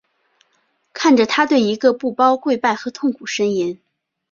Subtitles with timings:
[0.93, 3.79] 看着他对着一个布包跪拜和痛苦呻吟。